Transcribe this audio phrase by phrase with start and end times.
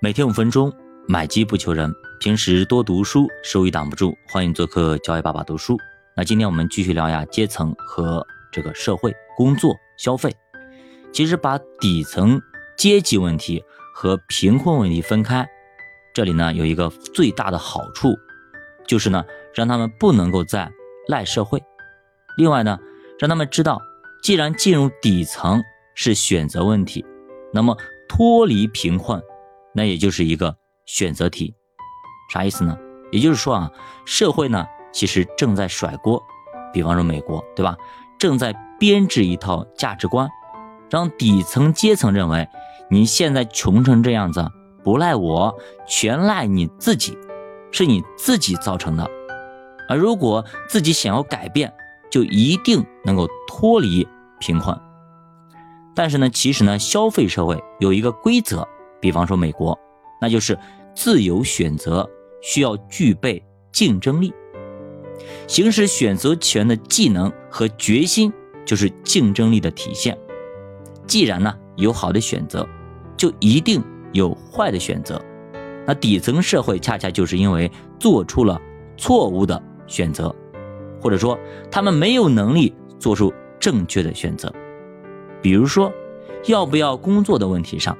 [0.00, 0.72] 每天五分钟，
[1.08, 1.92] 买机不求人。
[2.20, 4.16] 平时多读书，收益挡不住。
[4.28, 5.76] 欢迎做客教育爸爸读书。
[6.16, 10.32] 那今天我们继续聊呀，阶层和这个社会、工作、消费。
[11.12, 12.40] 其实把底层
[12.76, 13.60] 阶级问题
[13.92, 15.44] 和贫困问题分开，
[16.14, 18.16] 这里呢有一个最大的好处，
[18.86, 20.70] 就是呢让他们不能够再
[21.08, 21.60] 赖社会。
[22.36, 22.78] 另外呢，
[23.18, 23.82] 让他们知道，
[24.22, 25.60] 既然进入底层
[25.96, 27.04] 是选择问题，
[27.52, 27.76] 那么
[28.08, 29.20] 脱离贫困。
[29.74, 31.54] 那也就是一个选择题，
[32.32, 32.76] 啥意思呢？
[33.10, 33.70] 也就是说啊，
[34.04, 36.22] 社会呢其实正在甩锅，
[36.72, 37.76] 比方说美国，对吧？
[38.18, 40.28] 正在编制一套价值观，
[40.90, 42.48] 让底层阶层认为
[42.90, 44.46] 你现在穷成这样子，
[44.82, 47.16] 不赖我，全赖你自己，
[47.70, 49.08] 是你自己造成的。
[49.88, 51.72] 而如果自己想要改变，
[52.10, 54.06] 就一定能够脱离
[54.38, 54.78] 贫困。
[55.94, 58.68] 但是呢，其实呢，消费社会有一个规则。
[59.00, 59.78] 比方说美国，
[60.20, 60.58] 那就是
[60.94, 62.08] 自由选择
[62.40, 64.32] 需要具备竞争力，
[65.46, 68.32] 行使选择权的技能和决心
[68.64, 70.18] 就是竞争力的体现。
[71.06, 72.68] 既然呢有好的选择，
[73.16, 73.82] 就一定
[74.12, 75.20] 有坏的选择。
[75.86, 78.60] 那底层社会恰恰就是因为做出了
[78.96, 80.34] 错误的选择，
[81.00, 81.38] 或者说
[81.70, 84.52] 他们没有能力做出正确的选择。
[85.40, 85.92] 比如说
[86.46, 87.96] 要不要工作的问题上。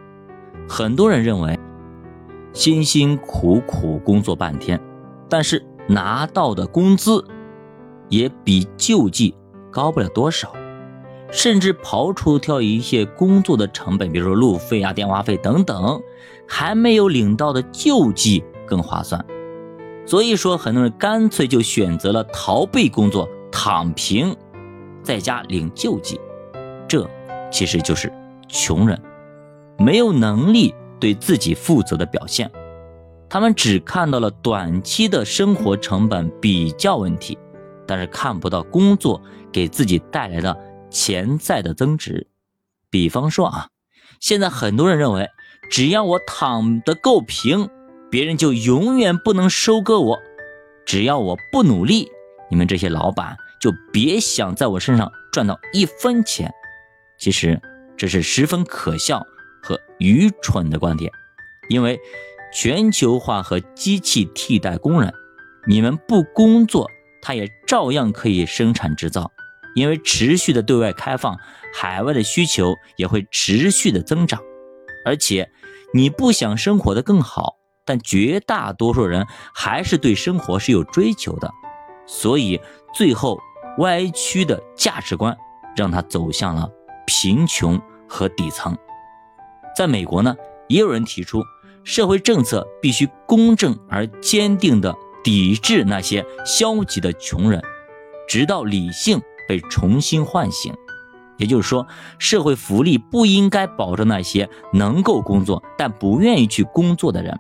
[0.69, 1.59] 很多人认为，
[2.53, 4.79] 辛辛苦苦工作半天，
[5.29, 7.25] 但是拿到的工资
[8.09, 9.35] 也比救济
[9.71, 10.53] 高不了多少，
[11.31, 16.01] 甚至刨除掉一些工作的成本，比如说路费啊、电话费等等，
[16.47, 19.25] 还没有领到的救济更划算。
[20.07, 24.37] 所以说，很多人干脆就选择了逃避工作、躺平，
[25.03, 26.21] 在家领救济，
[26.87, 27.09] 这
[27.51, 28.13] 其实就是
[28.49, 29.01] 穷人。
[29.79, 32.51] 没有能力对自己负责的表现，
[33.29, 37.39] 他们只看到了短期的生活成本比较问题，
[37.87, 39.23] 但是看不到工作
[39.53, 40.59] 给自己带来的
[40.91, 42.27] 潜在的增值。
[42.91, 43.69] 比方说啊，
[44.19, 45.29] 现在很多人认为，
[45.71, 47.69] 只要我躺得够平，
[48.11, 50.17] 别人就永远不能收割我；
[50.85, 52.09] 只要我不努力，
[52.51, 56.53] 你们这些老板就别想在我身上赚到一分钱。
[57.17, 57.61] 其实
[57.97, 59.25] 这是十分可笑。
[59.63, 61.11] 和愚蠢的观点，
[61.69, 61.99] 因为
[62.53, 65.13] 全球化和机器替代工人，
[65.67, 69.31] 你们不工作，它也照样可以生产制造。
[69.75, 71.39] 因为持续的对外开放，
[71.73, 74.41] 海外的需求也会持续的增长。
[75.05, 75.49] 而且
[75.95, 79.25] 你不想生活的更好，但绝大多数人
[79.55, 81.53] 还是对生活是有追求的，
[82.07, 82.61] 所以
[82.93, 83.39] 最后
[83.79, 85.37] 歪曲的价值观
[85.77, 86.69] 让他走向了
[87.07, 88.77] 贫穷和底层。
[89.79, 91.41] 在美国呢，也有人提出，
[91.85, 97.63] 社会政策必须公正而坚定地抵制那些消极的穷人，
[98.27, 100.75] 直到理性被重新唤醒。
[101.37, 101.87] 也就是说，
[102.19, 107.39] 社会福利不应该保证那些能够工作但不愿意去工作的人。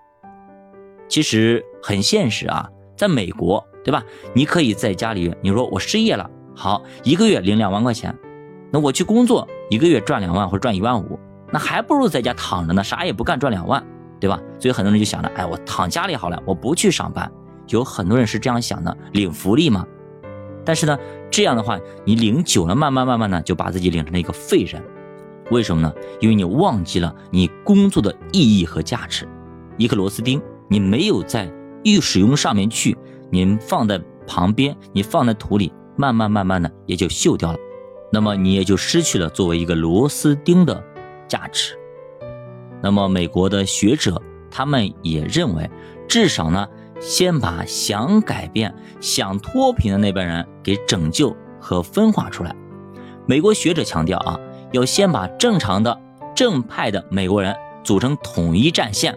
[1.08, 4.04] 其实很现实啊，在美国，对吧？
[4.32, 8.16] 你可以在家里，你说我失业了，好，一个月领两万块钱，
[8.70, 11.18] 那我去工作，一个月赚两万或者赚一万五。
[11.52, 13.82] 那还不如在家躺着呢，啥也不干赚两万，
[14.20, 14.40] 对吧？
[14.58, 17.30] 所以很多人就想着，哎，我躺家里好了，我不去上班。
[17.68, 19.86] 有很多人是这样想的，领福利嘛。
[20.64, 20.98] 但是呢，
[21.30, 24.82] 这样的话，你领久了，慢慢慢慢呢，就把自己领成了一个废人。
[25.50, 25.92] 为什么呢？
[26.20, 29.26] 因为你忘记了你工作的意义和价值。
[29.78, 31.50] 一颗螺丝钉，你没有在
[31.84, 32.96] 预使用上面去，
[33.30, 37.58] 你放在旁边，你放在土里，慢慢慢慢的也就锈掉了。
[38.12, 40.82] 那么你也就失去了作为一个螺丝钉的。
[41.28, 41.78] 价值。
[42.82, 45.68] 那么，美国的学者他们也认为，
[46.08, 46.66] 至少呢，
[47.00, 52.54] 先把想改变、想脱贫的那帮人给拯救和分化出来。
[53.26, 54.38] 美国学者强调啊，
[54.72, 56.00] 要先把正常的
[56.34, 59.14] 正派的美国人组成统一战线，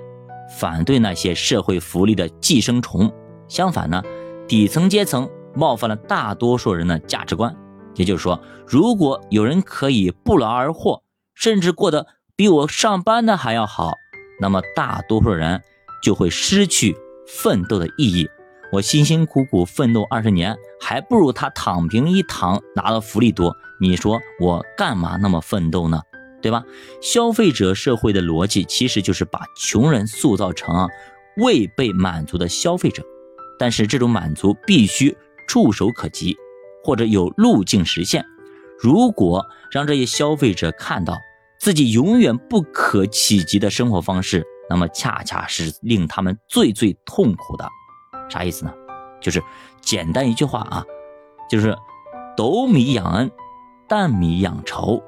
[0.59, 3.11] 反对那些社会福利的寄生虫。
[3.47, 4.01] 相反呢，
[4.47, 7.55] 底层阶层冒犯了大多数人的价值观。
[7.95, 11.01] 也就是说，如果有人可以不劳而获，
[11.33, 13.93] 甚至过得比我上班的还要好，
[14.39, 15.61] 那么大多数人
[16.03, 16.95] 就会失去
[17.27, 18.29] 奋斗的意义。
[18.71, 23.55] 我辛辛苦苦奋斗二十年，还不如他躺平一躺拿的福利多。
[23.81, 26.01] 你说我干嘛那么奋斗呢？
[26.41, 26.63] 对吧？
[27.01, 30.89] 消费者社会的逻辑其实就是把穷人塑造成
[31.37, 33.03] 未被满足的消费者，
[33.59, 35.15] 但是这种满足必须
[35.47, 36.35] 触手可及，
[36.83, 38.25] 或者有路径实现。
[38.81, 41.15] 如果让这些消费者看到，
[41.59, 47.69] 自己永远不可企及的生活方式，那么恰恰是令他们最最痛苦的。
[48.27, 48.73] 啥意思呢？
[49.21, 49.43] 就是
[49.81, 50.83] 简单一句话啊，
[51.47, 51.77] 就是
[52.35, 53.29] 斗米养恩，
[53.87, 54.99] 担米养仇。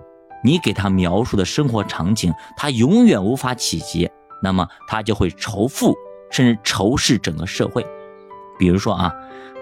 [0.43, 4.07] 你给他描述的生活场景，他永远无法企及，
[4.43, 5.95] 那么他就会仇富，
[6.29, 7.83] 甚至仇视整个社会。
[8.59, 9.11] 比如说啊，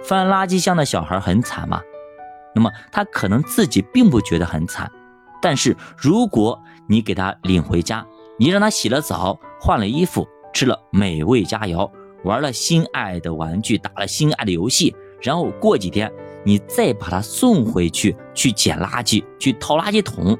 [0.04, 1.82] 翻垃圾箱的小孩很惨嘛，
[2.54, 4.92] 那么他可能自己并不觉得很惨，
[5.42, 8.06] 但是如果你给他领回家，
[8.38, 11.90] 你让他洗了澡、换了衣服、吃了美味佳肴、
[12.24, 16.12] 玩了心爱的玩具、打了心爱的游戏，然后过几天
[16.44, 20.38] 你再把他送回去去捡垃圾、去掏垃圾桶。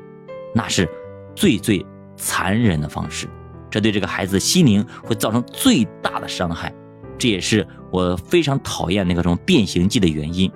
[0.54, 0.90] 那是
[1.34, 1.86] 最最
[2.18, 3.30] 残忍的方式，
[3.70, 6.74] 这对这个孩子心灵会造成最大的伤害，
[7.18, 10.52] 这也是我非常讨厌那个种变形记的原因。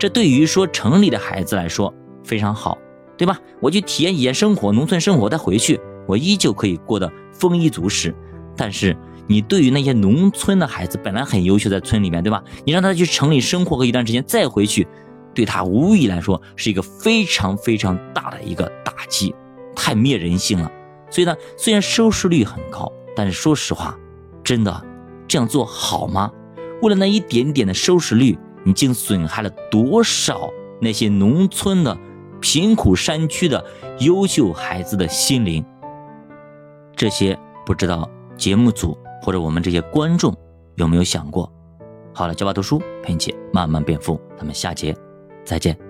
[0.00, 1.92] 这对于说城里的孩子来说
[2.24, 2.78] 非常好，
[3.18, 3.38] 对吧？
[3.60, 8.14] 我去体验体验生活，农村生活，再回去，我依旧可以过得丰衣足食。
[8.56, 12.42] 但是你对于那些农村的孩子，本来很优秀，在村里面，对吧？
[12.64, 14.88] 你让他去城里生活个一段时间，再回去。
[15.34, 19.34] 对他无疑来说是一个非常非常大的一个打击，
[19.76, 20.72] 太灭人性了。
[21.10, 23.94] 所以呢，虽然收视率很高，但是说实话，
[24.42, 24.82] 真的
[25.28, 26.32] 这样做好吗？
[26.80, 31.96] 为了那一点点的收视率，你竟损害了多少那些农村的
[32.40, 33.64] 贫苦山区的
[34.00, 35.64] 优秀孩子的心灵？
[36.94, 40.34] 这些不知道节目组或者我们这些观众
[40.76, 41.50] 有没有想过？
[42.12, 44.94] 好了，教爸读书陪你一起慢慢变富，咱们下节。
[45.44, 45.89] 再见。